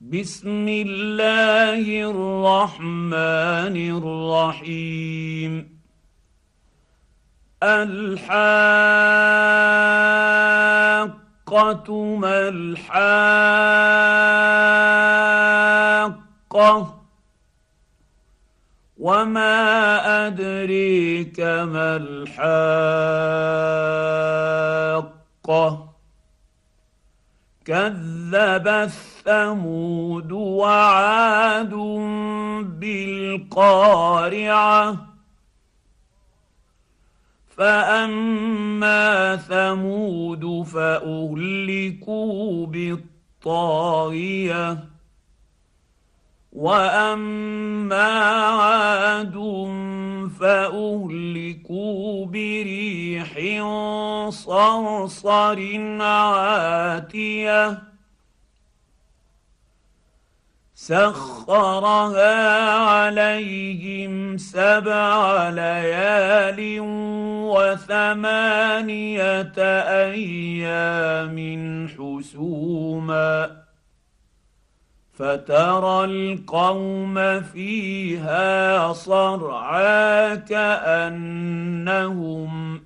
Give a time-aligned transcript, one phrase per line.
[0.00, 5.80] بسم الله الرحمن الرحيم.
[7.62, 8.14] الحاقة
[12.16, 13.00] ما الحاقة
[18.98, 19.46] وما
[20.26, 22.70] أدريك ما الحاقة.
[27.64, 28.90] كذب
[29.30, 31.74] الثمود وعاد
[32.80, 34.96] بالقارعة.
[37.56, 44.78] فأما ثمود فأهلكوا بالطاغية.
[46.52, 49.34] وأما عاد
[50.40, 53.60] فأهلكوا بريح
[54.30, 57.89] صرصر عاتية.
[60.80, 66.78] سخرها عليهم سبع ليال
[67.52, 68.88] وثمانية
[70.08, 71.38] أيام
[71.88, 73.50] حسوما.
[75.12, 81.70] فترى القوم فيها صرعى كأنهم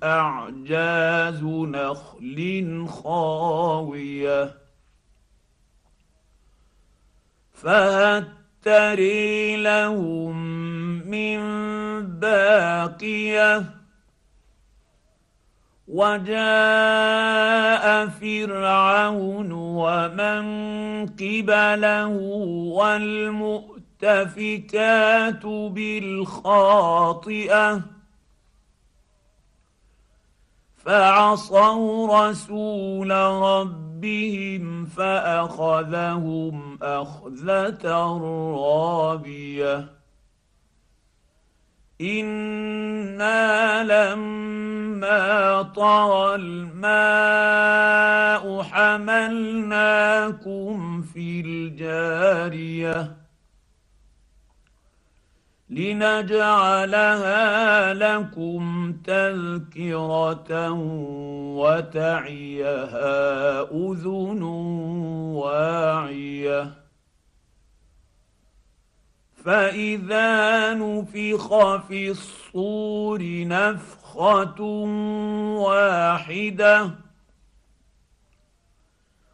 [0.03, 4.64] أعجاز نخل خاوية.
[7.55, 8.27] فهل
[8.63, 10.35] تري لهم
[11.07, 11.39] من
[12.19, 13.63] باقية.
[15.87, 16.35] وجاء
[18.07, 20.45] فرعون ومن
[21.05, 22.07] قبله
[22.75, 27.81] والمؤتفكات بالخاطئة.
[30.85, 37.87] فعصوا رسول ربهم فأخذهم أخذة
[38.57, 39.95] رابية.
[42.01, 47.65] أنا لما طغى الماء
[48.63, 49.91] حملناكم
[51.01, 53.24] في الجاريه.
[55.69, 57.43] لنجعلها
[57.93, 60.71] لكم تذكرة
[61.57, 63.01] وتعيها
[63.61, 64.43] أذن
[65.33, 66.85] واعية.
[69.45, 74.61] فإذا نفخ في الصور نفخة
[75.61, 76.91] واحدة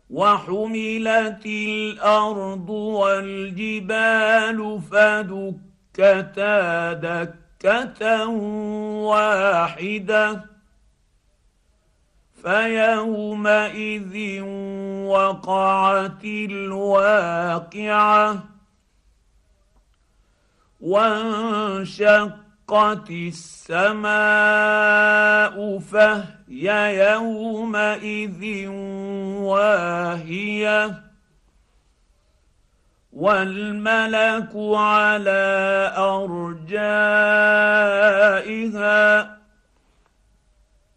[0.10, 4.60] وحملت الأرض والجبال
[4.92, 8.28] فدك دكتا دكة
[9.08, 10.46] واحدة.
[12.44, 14.42] فيومئذ
[15.06, 18.44] وقعت الواقعة
[20.82, 22.40] وانشقت
[23.10, 24.06] السماء
[25.80, 28.68] فهي يومئذ
[29.38, 31.11] واهية.
[33.14, 36.92] والملك على ارجائها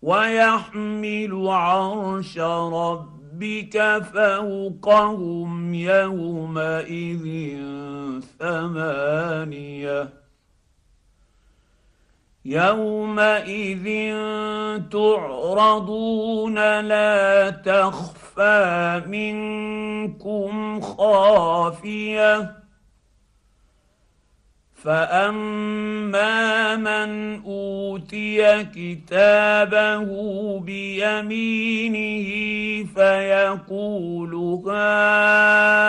[0.02, 7.26] ويحمل عرش ربك فوقهم يومئذ
[8.38, 10.08] ثمانيه
[12.44, 14.14] يومئذ
[14.90, 22.64] تعرضون لا تخفى تخفى منكم خافيه
[24.74, 30.04] فاما من اوتي كتابه
[30.60, 32.24] بيمينه
[32.94, 34.34] فيقول
[34.68, 35.82] هاؤم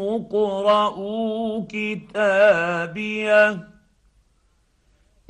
[0.00, 3.58] اقرءوا كتابيه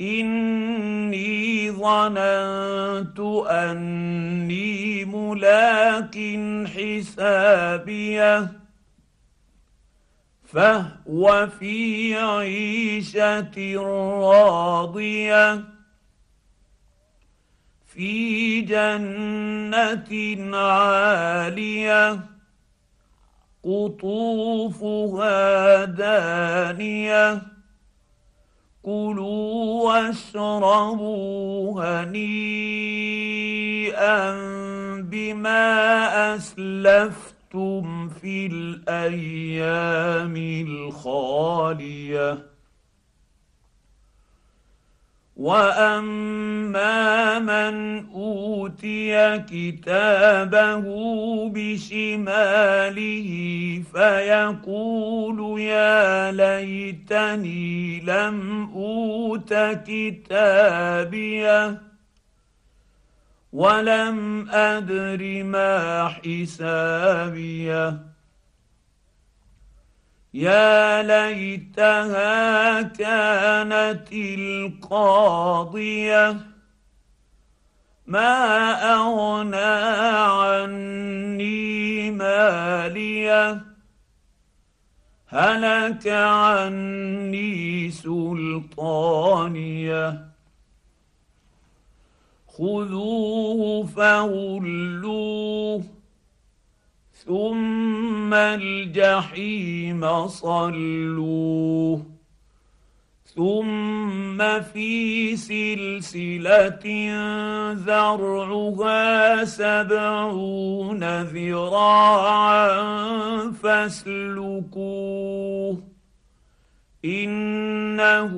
[0.03, 3.19] إني ظننت
[3.49, 6.15] أني ملاك
[6.67, 8.51] حسابيه
[10.43, 15.63] فهو في عيشة راضية.
[17.85, 20.09] في جنة
[20.57, 22.19] عالية
[23.63, 25.05] قطوفها
[25.85, 27.52] دانية.
[28.83, 32.23] كلوا واشربوا هنيئا
[35.01, 40.35] بما أسلفتم في الأيام
[40.67, 42.52] الخالية.
[45.37, 50.83] واما من اوتي كتابه
[51.49, 53.29] بشماله
[53.93, 59.53] فيقول يا ليتني لم اوت
[59.87, 61.81] كتابيه
[63.53, 67.99] ولم ادر ما حسابيه
[70.33, 75.57] يا ليتها كانت القاضية.
[78.07, 79.57] ما أغنى
[80.25, 83.61] عني مالية.
[85.27, 88.73] هلك عني سلطانية.
[92.47, 95.83] خذوه فغلوه.
[97.25, 102.05] ثم الجحيم صلوه
[103.35, 106.85] ثم في سلسله
[107.73, 112.67] ذرعها سبعون ذراعا
[113.63, 115.77] فاسلكوه
[117.05, 118.33] انه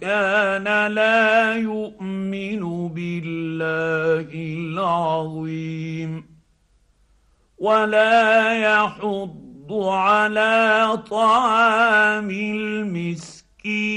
[0.00, 4.28] كان لا يؤمن بالله
[4.58, 6.35] العظيم
[7.58, 13.96] ولا يحض على طعام المسكين.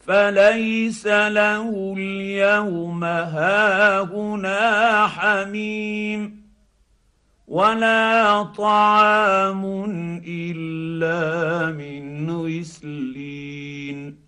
[0.00, 4.60] فليس له اليوم هاهنا
[5.06, 6.42] حميم
[7.48, 9.64] ولا طعام
[10.26, 14.18] إلا من غسلين.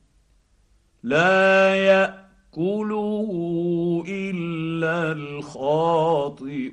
[1.03, 2.24] لا يأ
[2.59, 6.65] ياكله الا الخاطئون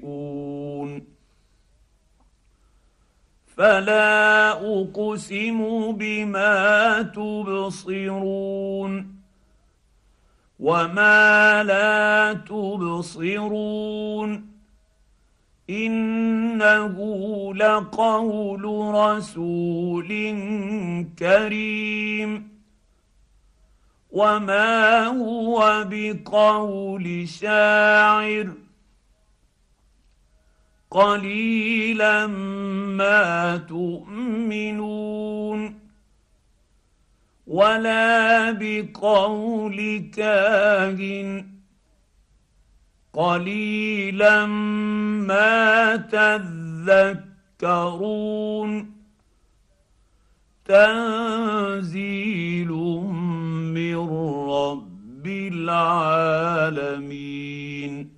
[3.57, 9.15] فلا اقسم بما تبصرون
[10.59, 14.51] وما لا تبصرون
[15.69, 16.95] انه
[17.55, 20.07] لقول رسول
[21.19, 22.50] كريم
[24.11, 28.53] وما هو بقول شاعر
[30.91, 35.11] قليلا ما تؤمنون
[37.47, 41.47] ولا بقول كاهن
[43.13, 44.45] قليلا
[45.25, 45.95] ما
[47.61, 48.91] تذكرون
[50.65, 52.71] تنزيل
[55.69, 58.11] العالمين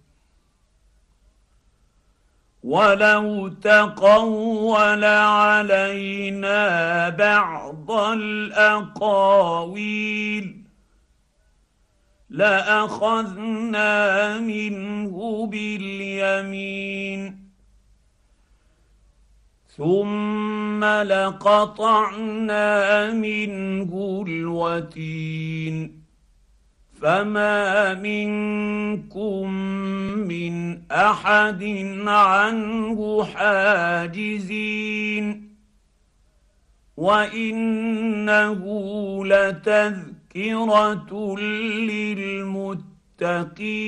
[2.64, 9.44] ولو تقول علينا بعض الأقاويل
[12.30, 17.44] لأخذنا منه باليمين.
[19.78, 22.64] ثم لقطعنا
[23.14, 26.03] منه الوتين.
[27.04, 29.50] فما منكم
[30.28, 31.64] من احد
[32.08, 34.74] عنه حاجزين
[36.98, 38.62] وانه
[39.26, 41.12] لتذكره
[43.20, 43.80] للمتقين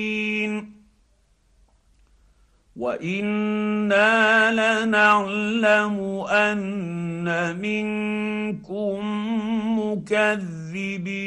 [2.76, 5.98] وأنا لنعلم
[6.30, 9.00] ان منكم
[9.80, 11.26] مكذبين